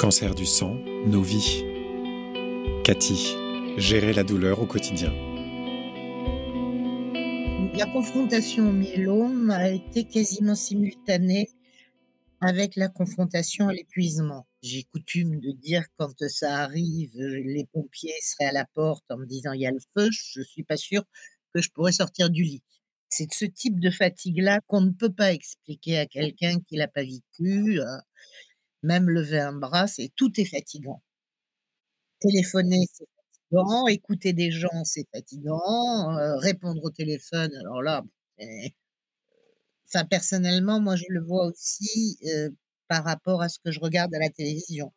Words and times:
Cancer 0.00 0.34
du 0.34 0.46
sang, 0.46 0.76
nos 1.04 1.20
vies. 1.20 1.62
Cathy, 2.84 3.36
gérer 3.76 4.14
la 4.14 4.22
douleur 4.22 4.62
au 4.62 4.64
quotidien. 4.64 5.12
La 7.74 7.84
confrontation 7.84 8.70
au 8.70 8.72
myélome 8.72 9.50
a 9.50 9.68
été 9.68 10.04
quasiment 10.04 10.54
simultanée 10.54 11.50
avec 12.40 12.76
la 12.76 12.88
confrontation 12.88 13.68
à 13.68 13.74
l'épuisement. 13.74 14.46
J'ai 14.62 14.84
coutume 14.84 15.38
de 15.38 15.50
dire 15.50 15.84
quand 15.98 16.14
ça 16.28 16.60
arrive, 16.60 17.12
les 17.18 17.66
pompiers 17.70 18.14
seraient 18.22 18.48
à 18.48 18.52
la 18.52 18.64
porte 18.72 19.04
en 19.10 19.18
me 19.18 19.26
disant 19.26 19.52
il 19.52 19.60
y 19.60 19.66
a 19.66 19.70
le 19.70 19.80
feu, 19.94 20.08
je 20.10 20.40
suis 20.40 20.64
pas 20.64 20.78
sûre 20.78 21.04
que 21.54 21.60
je 21.60 21.68
pourrais 21.68 21.92
sortir 21.92 22.30
du 22.30 22.42
lit. 22.42 22.62
C'est 23.10 23.30
ce 23.34 23.44
type 23.44 23.78
de 23.78 23.90
fatigue-là 23.90 24.60
qu'on 24.66 24.80
ne 24.80 24.92
peut 24.92 25.12
pas 25.12 25.34
expliquer 25.34 25.98
à 25.98 26.06
quelqu'un 26.06 26.58
qui 26.60 26.76
l'a 26.76 26.88
pas 26.88 27.02
vécu. 27.02 27.80
Même 28.82 29.08
lever 29.08 29.40
un 29.40 29.54
bras, 29.54 29.86
c'est 29.86 30.10
tout 30.16 30.38
est 30.40 30.44
fatigant. 30.44 31.02
Téléphoner, 32.20 32.86
c'est 32.92 33.04
fatigant. 33.50 33.86
Écouter 33.86 34.32
des 34.32 34.50
gens, 34.50 34.84
c'est 34.84 35.06
fatigant. 35.12 36.16
Euh, 36.16 36.36
répondre 36.38 36.82
au 36.84 36.90
téléphone, 36.90 37.50
alors 37.60 37.82
là, 37.82 38.02
enfin, 39.86 40.04
personnellement, 40.06 40.80
moi, 40.80 40.96
je 40.96 41.04
le 41.08 41.20
vois 41.22 41.46
aussi 41.46 42.18
euh, 42.26 42.50
par 42.88 43.04
rapport 43.04 43.42
à 43.42 43.48
ce 43.48 43.58
que 43.64 43.70
je 43.70 43.80
regarde 43.80 44.14
à 44.14 44.18
la 44.18 44.30
télévision. 44.30 44.92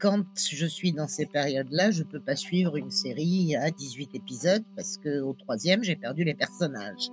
Quand 0.00 0.24
je 0.50 0.66
suis 0.66 0.92
dans 0.92 1.08
ces 1.08 1.26
périodes-là, 1.26 1.90
je 1.92 2.02
ne 2.04 2.08
peux 2.08 2.20
pas 2.20 2.36
suivre 2.36 2.76
une 2.76 2.90
série 2.90 3.56
à 3.56 3.70
18 3.70 4.14
épisodes 4.14 4.64
parce 4.76 4.98
qu'au 4.98 5.34
troisième, 5.34 5.84
j'ai 5.84 5.96
perdu 5.96 6.24
les 6.24 6.34
personnages. 6.34 7.10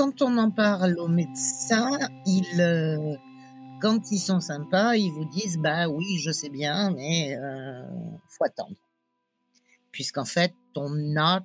Quand 0.00 0.22
on 0.22 0.38
en 0.38 0.50
parle 0.50 0.98
aux 0.98 1.08
médecins, 1.08 1.98
ils, 2.24 2.58
euh, 2.58 3.16
quand 3.82 4.10
ils 4.10 4.18
sont 4.18 4.40
sympas, 4.40 4.96
ils 4.96 5.10
vous 5.10 5.26
disent 5.26 5.58
bah 5.58 5.90
oui, 5.90 6.16
je 6.16 6.30
sais 6.30 6.48
bien, 6.48 6.90
mais 6.92 7.36
euh, 7.36 7.82
faut 8.26 8.44
attendre. 8.44 8.78
Puisqu'en 9.92 10.24
fait, 10.24 10.54
on 10.74 10.88
n'a 10.88 11.44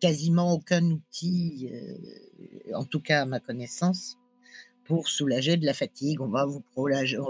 quasiment 0.00 0.54
aucun 0.54 0.82
outil, 0.82 1.68
euh, 1.74 2.74
en 2.74 2.84
tout 2.86 3.00
cas 3.00 3.20
à 3.20 3.26
ma 3.26 3.38
connaissance, 3.38 4.16
pour 4.84 5.08
soulager 5.08 5.58
de 5.58 5.66
la 5.66 5.74
fatigue. 5.74 6.22
On 6.22 6.28
va 6.28 6.46
vous 6.46 6.62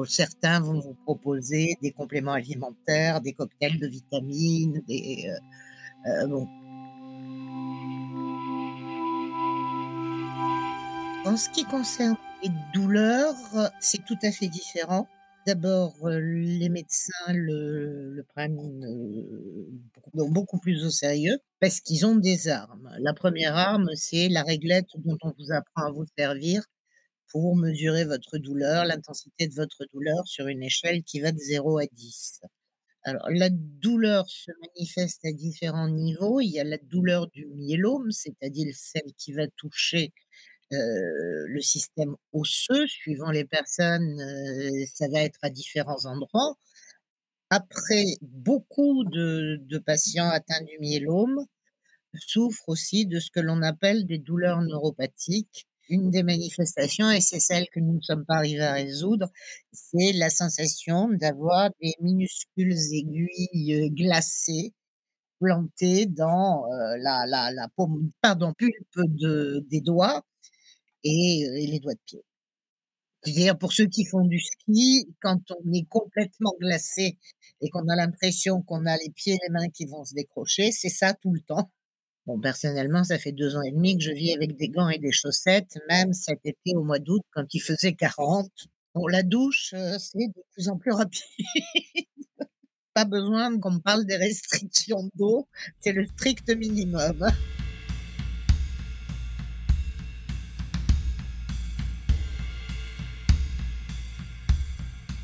certains 0.06 0.60
vont 0.60 0.78
vous 0.78 0.94
proposer 1.02 1.78
des 1.82 1.90
compléments 1.90 2.34
alimentaires, 2.34 3.20
des 3.20 3.32
cocktails 3.32 3.80
de 3.80 3.88
vitamines, 3.88 4.84
des 4.86 5.34
bon, 6.28 6.46
En 11.26 11.36
ce 11.36 11.50
qui 11.50 11.64
concerne 11.64 12.16
les 12.44 12.50
douleurs, 12.72 13.34
c'est 13.80 14.04
tout 14.04 14.18
à 14.22 14.30
fait 14.30 14.46
différent. 14.46 15.08
D'abord, 15.44 15.96
euh, 16.06 16.20
les 16.20 16.68
médecins 16.68 17.32
le, 17.32 18.24
prennent 18.28 18.84
euh, 18.84 19.66
beaucoup, 20.14 20.60
plus 20.60 20.84
au 20.84 20.90
sérieux 20.90 21.40
parce 21.58 21.80
qu'ils 21.80 22.06
ont 22.06 22.14
des 22.14 22.46
armes. 22.46 22.94
La 23.00 23.12
première 23.12 23.56
arme, 23.56 23.88
c'est 23.96 24.28
la 24.28 24.44
réglette 24.44 24.86
dont 24.98 25.18
on 25.22 25.32
vous 25.36 25.50
apprend 25.50 25.86
à 25.86 25.90
vous 25.90 26.04
servir 26.16 26.64
pour 27.32 27.56
mesurer 27.56 28.04
votre 28.04 28.38
douleur, 28.38 28.84
l'intensité 28.84 29.48
de 29.48 29.54
votre 29.54 29.84
douleur 29.92 30.28
sur 30.28 30.46
une 30.46 30.62
échelle 30.62 31.02
qui 31.02 31.18
va 31.18 31.32
de 31.32 31.38
0 31.38 31.78
à 31.78 31.86
10. 31.90 32.40
Alors, 33.02 33.28
la 33.30 33.50
douleur 33.50 34.30
se 34.30 34.52
manifeste 34.60 35.24
à 35.24 35.32
différents 35.32 35.88
niveaux. 35.88 36.40
Il 36.40 36.50
y 36.50 36.60
a 36.60 36.64
la 36.64 36.78
douleur 36.78 37.26
du 37.30 37.46
myélome, 37.46 38.12
c'est-à-dire 38.12 38.72
celle 38.76 39.12
qui 39.18 39.32
va 39.32 39.48
toucher 39.56 40.12
le 40.70 41.60
système 41.60 42.16
osseux, 42.32 42.86
suivant 42.86 43.30
les 43.30 43.44
personnes, 43.44 44.18
ça 44.94 45.08
va 45.08 45.22
être 45.22 45.38
à 45.42 45.50
différents 45.50 46.06
endroits. 46.06 46.56
Après, 47.50 48.04
beaucoup 48.22 49.04
de, 49.04 49.78
patients 49.78 50.28
atteints 50.28 50.64
du 50.64 50.78
myélome 50.80 51.46
souffrent 52.14 52.68
aussi 52.68 53.06
de 53.06 53.20
ce 53.20 53.30
que 53.30 53.40
l'on 53.40 53.62
appelle 53.62 54.06
des 54.06 54.18
douleurs 54.18 54.62
neuropathiques. 54.62 55.66
Une 55.88 56.10
des 56.10 56.24
manifestations, 56.24 57.10
et 57.12 57.20
c'est 57.20 57.38
celle 57.40 57.68
que 57.72 57.78
nous 57.78 57.94
ne 57.94 58.00
sommes 58.00 58.24
pas 58.26 58.36
arrivés 58.36 58.64
à 58.64 58.72
résoudre, 58.72 59.30
c'est 59.72 60.12
la 60.14 60.30
sensation 60.30 61.08
d'avoir 61.10 61.70
des 61.80 61.94
minuscules 62.00 62.74
aiguilles 62.92 63.90
glacées 63.92 64.74
plantées 65.40 66.06
dans 66.06 66.64
la, 66.98 67.68
paume, 67.76 68.10
pardon, 68.20 68.52
pulpe 68.54 68.96
de, 68.96 69.64
des 69.70 69.80
doigts 69.80 70.24
et, 71.06 71.66
les 71.66 71.80
doigts 71.80 71.94
de 71.94 72.00
pied. 72.06 72.22
C'est-à-dire 73.22 73.58
pour 73.58 73.72
ceux 73.72 73.86
qui 73.86 74.04
font 74.04 74.24
du 74.24 74.38
ski, 74.38 75.08
quand 75.20 75.40
on 75.50 75.72
est 75.72 75.86
complètement 75.88 76.54
glacé 76.60 77.18
et 77.60 77.68
qu'on 77.70 77.88
a 77.88 77.96
l'impression 77.96 78.62
qu'on 78.62 78.86
a 78.86 78.96
les 78.96 79.10
pieds 79.10 79.34
et 79.34 79.38
les 79.42 79.52
mains 79.52 79.68
qui 79.68 79.86
vont 79.86 80.04
se 80.04 80.14
décrocher, 80.14 80.70
c'est 80.70 80.90
ça 80.90 81.14
tout 81.14 81.32
le 81.32 81.40
temps. 81.40 81.70
Bon, 82.26 82.40
personnellement, 82.40 83.04
ça 83.04 83.18
fait 83.18 83.32
deux 83.32 83.56
ans 83.56 83.62
et 83.62 83.70
demi 83.70 83.96
que 83.96 84.04
je 84.04 84.10
vis 84.10 84.34
avec 84.34 84.56
des 84.56 84.68
gants 84.68 84.88
et 84.88 84.98
des 84.98 85.12
chaussettes, 85.12 85.78
même 85.88 86.12
cet 86.12 86.40
été 86.44 86.74
au 86.74 86.82
mois 86.82 86.98
d'août 86.98 87.22
quand 87.32 87.46
il 87.52 87.60
faisait 87.60 87.94
40. 87.94 88.50
Bon, 88.94 89.06
la 89.06 89.22
douche, 89.22 89.74
c'est 89.98 90.18
de 90.18 90.42
plus 90.52 90.68
en 90.68 90.76
plus 90.78 90.92
rapide. 90.92 91.22
Pas 92.94 93.04
besoin 93.04 93.58
qu'on 93.60 93.72
me 93.72 93.80
parle 93.80 94.06
des 94.06 94.16
restrictions 94.16 95.10
d'eau, 95.14 95.48
c'est 95.80 95.92
le 95.92 96.06
strict 96.06 96.48
minimum. 96.56 97.30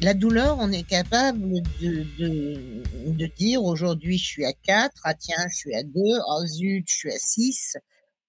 La 0.03 0.15
douleur, 0.15 0.59
on 0.59 0.73
est 0.73 0.83
capable 0.83 1.63
de, 1.81 3.27
dire 3.37 3.63
aujourd'hui 3.63 4.19
je 4.19 4.25
suis 4.25 4.45
à 4.45 4.53
4, 4.53 5.01
ah 5.05 5.15
tiens, 5.15 5.47
je 5.49 5.57
suis 5.57 5.75
à 5.77 5.85
2, 5.85 6.01
ah 6.29 6.45
zut, 6.45 6.85
je 6.89 6.93
suis 6.93 7.13
à 7.13 7.19
6. 7.19 7.77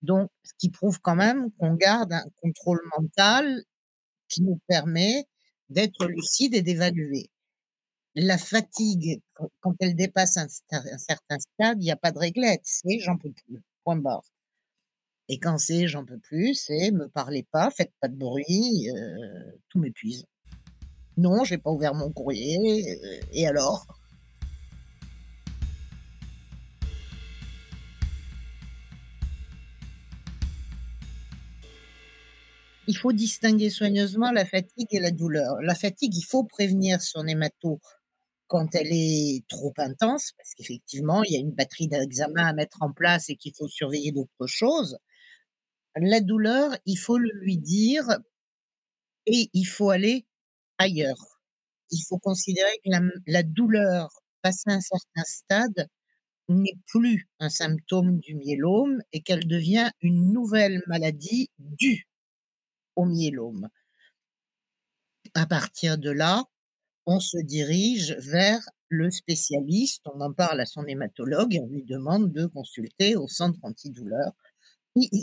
Donc, 0.03 0.29
ce 0.44 0.51
qui 0.59 0.69
prouve 0.69 1.01
quand 1.01 1.16
même 1.16 1.50
qu'on 1.57 1.73
garde 1.73 2.13
un 2.13 2.25
contrôle 2.44 2.79
mental 2.95 3.63
qui 4.29 4.44
nous 4.44 4.59
permet 4.67 5.25
d'être 5.69 6.06
lucide 6.06 6.53
et 6.53 6.62
d'évaluer. 6.62 7.31
La 8.13 8.38
fatigue, 8.38 9.23
quand 9.59 9.73
elle 9.79 9.95
dépasse 9.95 10.38
un, 10.38 10.47
certain 11.00 11.39
stade, 11.39 11.78
il 11.81 11.85
n'y 11.85 11.91
a 11.91 11.95
pas 11.95 12.12
de 12.12 12.19
réglette, 12.19 12.62
c'est 12.66 13.00
j'en 13.00 13.17
peux 13.17 13.31
plus, 13.31 13.63
point 13.83 13.95
barre. 13.95 14.29
Et 15.28 15.39
quand 15.39 15.57
c'est 15.57 15.88
j'en 15.88 16.06
peux 16.06 16.19
plus, 16.19 16.53
c'est 16.53 16.91
me 16.91 17.07
parlez 17.09 17.47
pas, 17.51 17.72
faites 17.72 17.94
pas 18.00 18.09
de 18.09 18.16
bruit, 18.16 18.91
euh, 18.91 19.57
tout 19.69 19.79
m'épuise. 19.79 20.23
Non, 21.18 21.44
j'ai 21.44 21.57
pas 21.57 21.72
ouvert 21.72 21.94
mon 21.94 22.12
courrier. 22.12 22.57
Euh, 22.57 23.19
et 23.31 23.47
alors? 23.47 23.85
Il 32.88 32.97
faut 32.97 33.13
distinguer 33.13 33.69
soigneusement 33.69 34.31
la 34.31 34.46
fatigue 34.46 34.88
et 34.91 35.00
la 35.00 35.12
douleur. 35.12 35.62
La 35.62 35.75
fatigue, 35.75 36.16
il 36.16 36.25
faut 36.25 36.44
prévenir 36.44 37.01
son 37.01 37.25
hémato 37.28 37.80
quand 38.47 38.75
elle 38.75 38.91
est 38.91 39.44
trop 39.47 39.74
intense, 39.78 40.34
parce 40.38 40.53
qu'effectivement, 40.53 41.24
il 41.24 41.34
y 41.34 41.38
a 41.38 41.40
une 41.40 41.51
batterie 41.51 41.88
d'examens 41.88 42.45
à 42.45 42.53
mettre 42.53 42.81
en 42.81 42.91
place 42.91 43.30
et 43.30 43.35
qu'il 43.35 43.53
faut 43.56 43.68
surveiller 43.68 44.12
d'autres 44.12 44.47
choses. 44.47 44.97
La 45.95 46.22
douleur, 46.22 46.75
il 46.85 46.97
faut 46.97 47.18
le 47.18 47.31
lui 47.34 47.57
dire 47.57 48.06
et 49.25 49.50
il 49.53 49.66
faut 49.66 49.90
aller 49.90 50.25
ailleurs. 50.83 51.39
Il 51.91 52.03
faut 52.07 52.19
considérer 52.19 52.77
que 52.83 52.89
la, 53.27 53.44
douleur, 53.44 54.09
passé 54.41 54.63
un 54.67 54.81
certain 54.81 55.23
stade, 55.25 55.88
n'est 56.49 56.77
plus 56.88 57.29
un 57.39 57.49
symptôme 57.49 58.19
du 58.19 58.35
myélome 58.35 59.01
et 59.13 59.21
qu'elle 59.21 59.47
devient 59.47 59.89
une 60.01 60.33
nouvelle 60.33 60.81
maladie 60.88 61.50
due 61.57 62.07
au 62.95 63.06
myélome. 63.06 63.69
À 65.35 65.45
partir 65.45 65.97
de 65.97 66.12
là, 66.12 66.44
on 67.06 67.19
se 67.19 67.38
dirige 67.38 68.15
vers 68.19 68.62
le 68.89 69.09
spécialiste, 69.09 70.03
on 70.13 70.21
en 70.21 70.33
parle 70.33 70.59
à 70.62 70.65
son 70.65 70.86
hématologue 70.86 71.56
et 71.56 71.59
on 71.59 71.68
lui 71.68 71.83
demande 71.83 72.31
de 72.31 72.45
consulter 72.45 73.15
au 73.15 73.27
centre 73.27 73.59
antidouleur. 73.63 74.33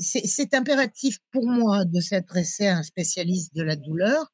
C'est 0.02 0.54
impératif 0.54 1.18
pour 1.30 1.46
moi 1.46 1.84
de 1.84 2.00
s'adresser 2.00 2.66
à 2.66 2.78
un 2.78 2.82
spécialiste 2.82 3.54
de 3.54 3.62
la 3.62 3.76
douleur 3.76 4.32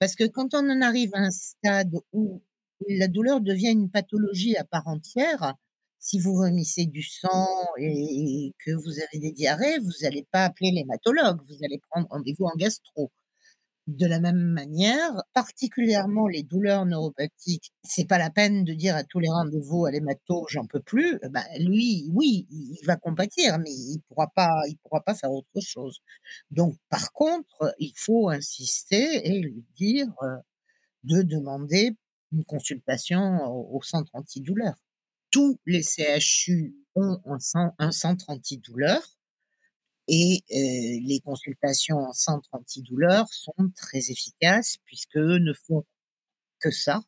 parce 0.00 0.16
que 0.16 0.24
quand 0.26 0.54
on 0.54 0.70
en 0.70 0.80
arrive 0.82 1.10
à 1.14 1.20
un 1.20 1.30
stade 1.30 1.94
où 2.12 2.42
la 2.88 3.08
douleur 3.08 3.40
devient 3.40 3.70
une 3.70 3.90
pathologie 3.90 4.56
à 4.56 4.64
part 4.64 4.88
entière, 4.88 5.54
si 6.00 6.18
vous 6.18 6.34
vomissez 6.34 6.86
du 6.86 7.02
sang 7.02 7.48
et 7.78 8.54
que 8.64 8.72
vous 8.72 8.98
avez 9.00 9.20
des 9.20 9.32
diarrhées, 9.32 9.78
vous 9.78 9.92
n'allez 10.02 10.26
pas 10.32 10.46
appeler 10.46 10.70
l'hématologue, 10.72 11.40
vous 11.46 11.58
allez 11.64 11.80
prendre 11.90 12.08
rendez-vous 12.10 12.46
en 12.46 12.56
gastro. 12.56 13.12
De 13.90 14.06
la 14.06 14.20
même 14.20 14.52
manière, 14.52 15.20
particulièrement 15.34 16.28
les 16.28 16.44
douleurs 16.44 16.86
neuropathiques, 16.86 17.72
c'est 17.82 18.06
pas 18.06 18.18
la 18.18 18.30
peine 18.30 18.62
de 18.62 18.72
dire 18.72 18.94
à 18.94 19.02
tous 19.02 19.18
les 19.18 19.28
rendez-vous 19.28 19.84
à 19.84 19.90
l'hémato 19.90 20.46
j'en 20.48 20.64
peux 20.64 20.78
plus. 20.78 21.18
Bah, 21.30 21.42
lui, 21.58 22.08
oui, 22.12 22.46
il 22.50 22.78
va 22.86 22.96
compatir, 22.96 23.58
mais 23.58 23.72
il 23.72 24.00
pourra 24.06 24.28
pas, 24.28 24.62
il 24.68 24.76
pourra 24.76 25.00
pas 25.00 25.14
faire 25.14 25.32
autre 25.32 25.60
chose. 25.60 25.98
Donc, 26.52 26.76
par 26.88 27.12
contre, 27.12 27.74
il 27.80 27.92
faut 27.96 28.28
insister 28.28 29.26
et 29.26 29.40
lui 29.40 29.64
dire 29.74 30.06
euh, 30.22 30.36
de 31.02 31.22
demander 31.22 31.96
une 32.30 32.44
consultation 32.44 33.42
au, 33.74 33.82
centre 33.82 34.10
antidouleur. 34.14 34.74
Tous 35.32 35.58
les 35.66 35.82
CHU 35.82 36.76
ont 36.94 37.20
un 37.26 37.90
centre 37.90 38.30
antidouleur 38.30 39.02
et 40.12 40.42
euh, 40.50 41.06
les 41.06 41.20
consultations 41.24 41.98
en 41.98 42.12
centre 42.12 42.48
antidouleur 42.50 43.32
sont 43.32 43.54
très 43.76 44.10
efficaces 44.10 44.78
puisque 44.84 45.14
ne 45.16 45.52
font 45.52 45.86
que 46.58 46.72
ça, 46.72 47.00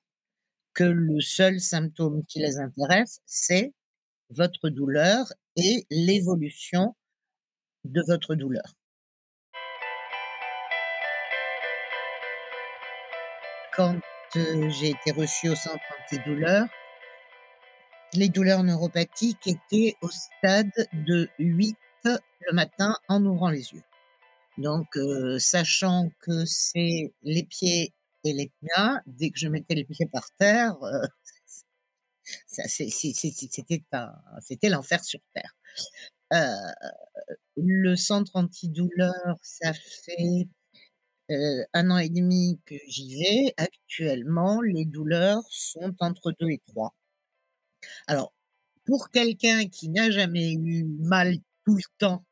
que 0.72 0.84
le 0.84 1.20
seul 1.20 1.58
symptôme 1.58 2.24
qui 2.24 2.38
les 2.38 2.58
intéresse, 2.58 3.20
c'est 3.26 3.74
votre 4.30 4.68
douleur 4.68 5.26
et 5.56 5.84
l'évolution 5.90 6.94
de 7.84 8.04
votre 8.06 8.36
douleur. 8.36 8.76
Quand 13.74 13.98
euh, 14.36 14.70
j'ai 14.70 14.90
été 14.90 15.10
reçue 15.10 15.48
au 15.48 15.56
centre 15.56 15.82
antidouleur, 16.04 16.68
les 18.14 18.28
douleurs 18.28 18.62
neuropathiques 18.62 19.48
étaient 19.48 19.96
au 20.02 20.08
stade 20.08 20.70
de 20.92 21.28
8 21.40 21.76
le 22.04 22.52
matin 22.52 22.96
en 23.08 23.24
ouvrant 23.24 23.50
les 23.50 23.72
yeux. 23.72 23.82
Donc, 24.58 24.96
euh, 24.96 25.38
sachant 25.38 26.10
que 26.20 26.44
c'est 26.44 27.12
les 27.22 27.44
pieds 27.44 27.94
et 28.24 28.32
les 28.32 28.52
mains, 28.76 29.00
dès 29.06 29.30
que 29.30 29.38
je 29.38 29.48
mettais 29.48 29.74
les 29.74 29.84
pieds 29.84 30.06
par 30.06 30.30
terre, 30.38 30.76
euh, 30.82 31.06
c'était 34.40 34.68
l'enfer 34.68 35.04
sur 35.04 35.20
terre. 35.34 35.56
Euh, 36.32 36.54
le 37.56 37.96
centre 37.96 38.36
antidouleur, 38.36 39.36
ça 39.42 39.72
fait 39.72 40.48
un 41.72 41.90
an 41.90 41.98
et 41.98 42.10
demi 42.10 42.60
que 42.66 42.74
j'y 42.88 43.16
vais. 43.16 43.54
Actuellement, 43.56 44.60
les 44.60 44.84
douleurs 44.84 45.42
sont 45.50 45.94
entre 46.00 46.32
2 46.38 46.50
et 46.50 46.60
3. 46.68 46.94
Alors, 48.06 48.32
pour 48.86 49.10
quelqu'un 49.10 49.68
qui 49.68 49.88
n'a 49.88 50.10
jamais 50.10 50.52
eu 50.52 50.84
mal 50.84 51.36
tout 51.64 51.76
le 51.76 51.82
temps. 51.98 52.24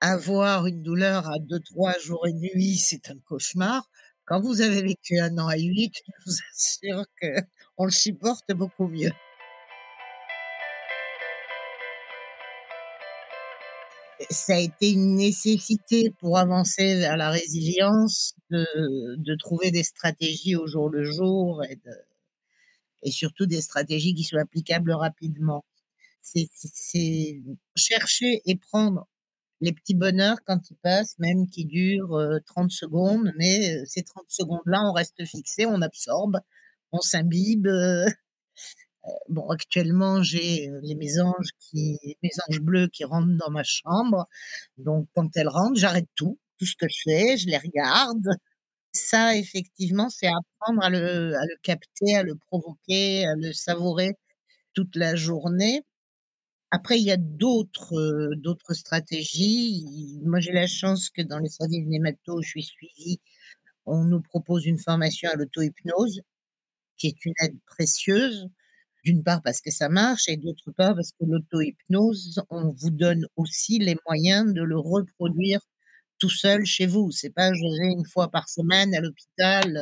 Avoir 0.00 0.66
une 0.66 0.82
douleur 0.82 1.28
à 1.28 1.38
2, 1.38 1.60
3 1.60 1.98
jours 1.98 2.26
et 2.26 2.32
nuit, 2.32 2.76
c'est 2.76 3.10
un 3.10 3.18
cauchemar. 3.18 3.88
Quand 4.24 4.40
vous 4.40 4.60
avez 4.60 4.82
vécu 4.82 5.18
un 5.18 5.36
an 5.38 5.48
à 5.48 5.56
8, 5.56 5.92
je 5.94 6.12
vous 6.24 6.36
assure 6.52 7.04
qu'on 7.20 7.84
le 7.84 7.90
supporte 7.90 8.52
beaucoup 8.52 8.88
mieux. 8.88 9.12
Ça 14.30 14.54
a 14.54 14.58
été 14.58 14.90
une 14.92 15.16
nécessité 15.16 16.14
pour 16.20 16.38
avancer 16.38 16.96
vers 16.96 17.16
la 17.16 17.30
résilience 17.30 18.34
de, 18.50 19.34
trouver 19.36 19.70
des 19.70 19.82
stratégies 19.82 20.56
au 20.56 20.66
jour 20.66 20.90
le 20.90 21.04
jour 21.04 21.62
et 23.02 23.10
surtout 23.10 23.46
des 23.46 23.62
stratégies 23.62 24.14
qui 24.14 24.24
soient 24.24 24.42
applicables 24.42 24.92
rapidement 24.92 25.64
c'est 26.22 27.42
chercher 27.76 28.42
et 28.46 28.56
prendre 28.56 29.08
les 29.60 29.72
petits 29.72 29.94
bonheurs 29.94 30.38
quand 30.46 30.70
ils 30.70 30.76
passent, 30.76 31.18
même 31.18 31.48
qui 31.48 31.64
durent 31.66 32.40
30 32.46 32.70
secondes, 32.70 33.32
mais 33.38 33.84
ces 33.86 34.02
30 34.02 34.24
secondes-là, 34.28 34.82
on 34.84 34.92
reste 34.92 35.24
fixé, 35.26 35.66
on 35.66 35.82
absorbe, 35.82 36.40
on 36.92 37.00
s'imbibe. 37.00 37.68
bon, 39.28 39.48
actuellement, 39.48 40.22
j'ai 40.22 40.70
les 40.82 40.94
mésanges 40.94 41.50
qui, 41.58 41.98
mésanges 42.22 42.60
bleus 42.60 42.88
qui 42.88 43.04
rentrent 43.04 43.36
dans 43.38 43.50
ma 43.50 43.62
chambre. 43.64 44.26
Donc, 44.78 45.08
quand 45.14 45.36
elles 45.36 45.48
rentrent, 45.48 45.78
j'arrête 45.78 46.08
tout, 46.16 46.38
tout 46.58 46.66
ce 46.66 46.76
que 46.76 46.86
je 46.88 47.00
fais, 47.04 47.36
je 47.36 47.46
les 47.48 47.58
regarde. 47.58 48.28
Ça, 48.92 49.36
effectivement, 49.36 50.08
c'est 50.10 50.28
apprendre 50.28 50.82
à 50.82 50.90
le, 50.90 51.34
à 51.36 51.44
le 51.46 51.56
capter, 51.62 52.16
à 52.16 52.22
le 52.24 52.34
provoquer, 52.36 53.26
à 53.26 53.34
le 53.36 53.52
savourer 53.52 54.12
toute 54.74 54.96
la 54.96 55.14
journée 55.16 55.82
après, 56.70 56.98
il 57.00 57.04
y 57.04 57.10
a 57.10 57.16
d'autres, 57.16 58.34
d'autres 58.36 58.74
stratégies. 58.74 60.20
Moi, 60.24 60.40
j'ai 60.40 60.52
la 60.52 60.66
chance 60.68 61.10
que 61.10 61.22
dans 61.22 61.38
les 61.38 61.48
services 61.48 61.86
némato 61.86 62.38
où 62.38 62.42
je 62.42 62.48
suis 62.50 62.62
suivie, 62.62 63.20
on 63.86 64.04
nous 64.04 64.22
propose 64.22 64.66
une 64.66 64.78
formation 64.78 65.30
à 65.30 65.36
l'auto-hypnose, 65.36 66.22
qui 66.98 67.08
est 67.08 67.24
une 67.26 67.34
aide 67.42 67.58
précieuse. 67.66 68.48
D'une 69.04 69.22
part 69.24 69.42
parce 69.42 69.60
que 69.62 69.70
ça 69.70 69.88
marche 69.88 70.28
et 70.28 70.36
d'autre 70.36 70.72
part 70.72 70.94
parce 70.94 71.12
que 71.12 71.24
l'auto-hypnose, 71.26 72.42
on 72.50 72.72
vous 72.72 72.90
donne 72.90 73.26
aussi 73.36 73.78
les 73.78 73.96
moyens 74.06 74.52
de 74.54 74.62
le 74.62 74.78
reproduire 74.78 75.60
tout 76.18 76.30
seul 76.30 76.64
chez 76.66 76.86
vous. 76.86 77.10
C'est 77.12 77.30
pas 77.30 77.52
je 77.54 77.62
vais 77.62 77.92
une 77.92 78.06
fois 78.06 78.30
par 78.30 78.48
semaine 78.48 78.94
à 78.94 79.00
l'hôpital 79.00 79.80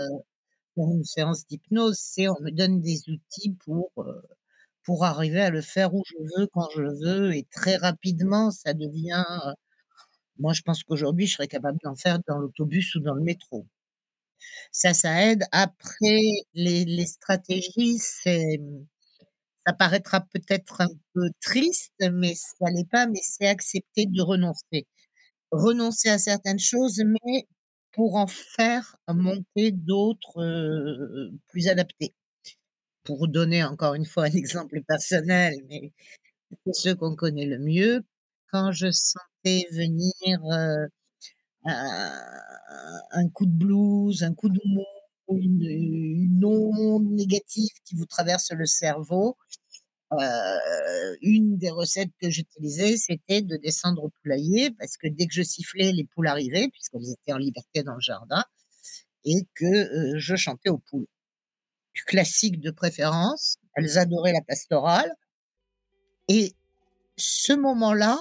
pour 0.75 0.93
une 0.93 1.05
séance 1.05 1.47
d'hypnose, 1.47 1.99
c'est 2.01 2.29
on 2.29 2.41
me 2.41 2.51
donne 2.51 2.81
des 2.81 3.01
outils 3.11 3.57
pour 3.65 3.91
pour 4.89 5.05
arriver 5.05 5.43
à 5.43 5.51
le 5.51 5.61
faire 5.61 5.95
où 5.95 6.03
je 6.07 6.15
veux, 6.35 6.47
quand 6.47 6.67
je 6.75 6.83
veux, 7.05 7.35
et 7.37 7.45
très 7.53 7.77
rapidement, 7.77 8.51
ça 8.51 8.73
devient. 8.73 9.23
moi, 10.39 10.55
je 10.55 10.63
pense 10.63 10.83
qu'aujourd'hui, 10.83 11.27
je 11.27 11.35
serais 11.35 11.47
capable 11.49 11.79
d'en 11.85 11.95
faire 11.95 12.19
dans 12.27 12.39
l'autobus 12.39 12.95
ou 12.95 13.01
dans 13.01 13.13
le 13.15 13.23
métro. 13.23 13.67
Ça, 14.73 14.95
ça 14.95 15.31
aide. 15.31 15.45
Après, 15.53 16.23
les, 16.55 17.07
stratégies, 17.07 17.99
c'est, 17.99 18.61
ça 19.67 19.75
paraîtra 19.75 20.23
peut-être 20.23 20.81
un 20.81 20.89
peu 21.15 21.31
triste, 21.43 21.93
mais 22.11 22.35
ça 22.35 22.71
n'est 22.73 22.87
pas, 22.87 23.07
mais 23.07 23.21
c'est 23.23 23.47
accepter 23.47 24.07
de 24.07 24.23
renoncer. 24.23 24.87
Renoncer 25.51 26.09
à 26.09 26.19
certaines 26.19 26.59
choses, 26.59 27.03
mais 27.05 27.47
pour 27.93 28.17
en 28.17 28.27
faire 28.27 28.97
monter 29.09 29.73
d'autres 29.73 31.31
plus 31.49 31.69
adaptées 31.69 32.15
pour 33.09 33.27
donner 33.27 33.65
encore 33.65 33.95
une 33.95 34.05
fois 34.05 34.25
un 34.25 34.33
exemple 34.33 34.83
personnel, 34.87 35.55
mais 35.71 35.93
ceux 36.75 36.95
qu'on 36.95 37.17
connaît 37.17 37.47
le 37.47 37.59
mieux, 37.59 38.03
quand 38.53 38.71
je 38.73 38.91
sentais 38.91 39.67
venir 39.73 40.39
un, 41.65 43.29
coup 43.33 43.47
de 43.47 43.53
blues, 43.53 44.23
un 44.23 44.35
coup 44.35 44.51
de 44.51 44.61
une, 45.31 46.45
onde 46.45 47.11
négative 47.13 47.71
qui 47.87 47.95
vous 47.97 48.05
traverse 48.05 48.51
le 48.53 48.67
cerveau, 48.67 49.39
une 51.23 51.57
des 51.57 51.71
recettes 51.71 52.13
que 52.21 52.29
j'utilisais, 52.29 52.99
c'était 52.99 53.41
de 53.41 53.57
descendre 53.57 54.05
au 54.05 54.11
poulailler, 54.23 54.71
parce 54.79 54.99
que 54.99 55.09
dès 55.09 55.27
que 55.27 55.35
je 55.35 55.43
sifflais, 55.43 55.93
les 55.93 56.05
poules 56.05 56.29
arrivaient, 56.29 56.69
puisqu'elles 56.69 57.11
étaient 57.11 57.33
en 57.33 57.39
liberté 57.39 57.83
dans 57.83 57.95
le 57.95 58.01
jardin, 58.01 58.45
et 59.25 59.47
que 59.55 60.19
je 60.19 60.37
chantais 60.37 60.69
aux 60.69 60.83
poules 60.91 61.07
classique 62.05 62.61
de 62.61 62.71
préférence. 62.71 63.57
Elles 63.75 63.99
adoraient 63.99 64.33
la 64.33 64.43
pastorale. 64.43 65.13
Et 66.29 66.55
ce 67.17 67.53
moment-là 67.53 68.19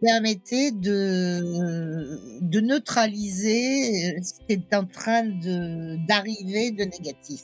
permettait 0.00 0.70
de, 0.72 2.60
neutraliser 2.60 4.22
ce 4.22 4.34
qui 4.46 4.52
est 4.52 4.74
en 4.74 4.86
train 4.86 5.24
d'arriver 5.24 6.70
de, 6.70 6.84
négatif. 6.84 7.42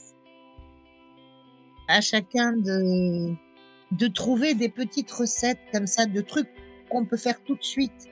À 1.87 2.01
chacun 2.01 2.53
de, 2.53 3.33
de 3.91 4.07
trouver 4.07 4.53
des 4.53 4.69
petites 4.69 5.11
recettes 5.11 5.59
comme 5.71 5.87
ça, 5.87 6.05
de 6.05 6.21
trucs 6.21 6.49
qu'on 6.89 7.05
peut 7.05 7.17
faire 7.17 7.43
tout 7.43 7.55
de 7.55 7.63
suite. 7.63 8.09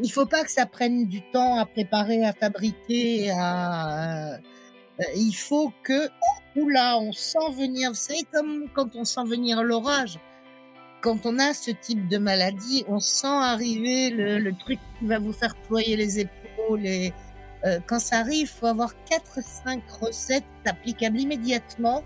Il 0.00 0.10
faut 0.10 0.26
pas 0.26 0.42
que 0.44 0.50
ça 0.50 0.66
prenne 0.66 1.06
du 1.06 1.20
temps 1.30 1.58
à 1.58 1.66
préparer, 1.66 2.24
à 2.24 2.32
fabriquer, 2.32 3.30
à, 3.30 4.34
euh, 5.00 5.04
il 5.16 5.34
faut 5.34 5.72
que, 5.82 6.08
oula, 6.56 6.98
on 6.98 7.12
sent 7.12 7.50
venir, 7.56 7.94
c'est 7.94 8.24
comme 8.32 8.68
quand 8.74 8.94
on 8.96 9.04
sent 9.04 9.24
venir 9.26 9.62
l'orage. 9.62 10.18
Quand 11.00 11.26
on 11.26 11.38
a 11.38 11.52
ce 11.52 11.72
type 11.72 12.08
de 12.08 12.18
maladie, 12.18 12.84
on 12.88 13.00
sent 13.00 13.26
arriver 13.26 14.10
le, 14.10 14.52
truc 14.52 14.78
qui 14.98 15.06
va 15.06 15.18
vous 15.18 15.32
faire 15.32 15.56
ployer 15.66 15.96
les 15.96 16.20
épaules. 16.20 16.86
Euh, 17.64 17.80
quand 17.86 17.98
ça 17.98 18.18
arrive, 18.18 18.42
il 18.42 18.46
faut 18.46 18.66
avoir 18.66 18.92
4-5 19.10 19.80
recettes 20.00 20.44
applicables 20.64 21.18
immédiatement. 21.18 22.04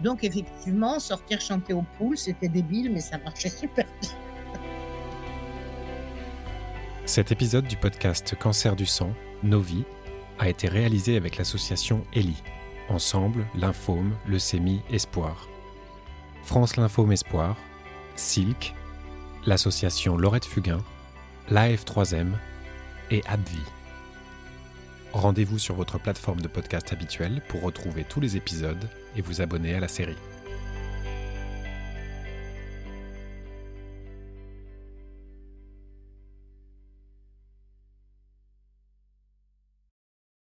Donc 0.00 0.24
effectivement, 0.24 0.98
sortir 0.98 1.40
chanter 1.40 1.72
aux 1.72 1.84
poules, 1.98 2.18
c'était 2.18 2.48
débile, 2.48 2.90
mais 2.92 3.00
ça 3.00 3.18
marchait 3.18 3.48
super 3.48 3.86
bien. 4.00 4.10
Cet 7.04 7.30
épisode 7.30 7.66
du 7.66 7.76
podcast 7.76 8.34
Cancer 8.38 8.74
du 8.74 8.86
sang, 8.86 9.12
Nos 9.42 9.60
vies, 9.60 9.84
a 10.38 10.48
été 10.48 10.68
réalisé 10.68 11.16
avec 11.16 11.36
l'association 11.36 12.04
ELI, 12.14 12.42
Ensemble, 12.88 13.46
Lymphome, 13.54 14.12
Leucémie, 14.26 14.82
Espoir. 14.90 15.48
France 16.42 16.76
Lymphome 16.76 17.12
Espoir, 17.12 17.56
Silk, 18.16 18.74
l'association 19.46 20.16
Laurette 20.16 20.44
Fugain, 20.44 20.82
l'AF3M 21.50 22.32
et 23.10 23.22
ABVI. 23.26 23.58
Rendez-vous 25.12 25.58
sur 25.58 25.74
votre 25.74 25.98
plateforme 25.98 26.40
de 26.40 26.48
podcast 26.48 26.92
habituelle 26.92 27.42
pour 27.48 27.62
retrouver 27.62 28.04
tous 28.04 28.20
les 28.20 28.36
épisodes 28.36 28.88
et 29.14 29.20
vous 29.20 29.40
abonner 29.40 29.74
à 29.74 29.80
la 29.80 29.88
série. 29.88 30.16